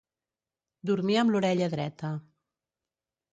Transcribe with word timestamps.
Dormir 0.91 1.17
amb 1.23 1.33
l'orella 1.35 1.69
dreta. 1.75 2.11